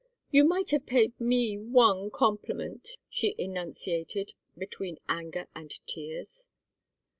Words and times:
"You 0.31 0.45
might 0.45 0.71
have 0.71 0.87
paid 0.87 1.13
me 1.21 1.59
one 1.59 2.09
compliment!" 2.09 2.97
she 3.07 3.35
enunciated, 3.37 4.33
between 4.57 4.97
anger 5.07 5.47
and 5.53 5.69
tears. 5.85 6.49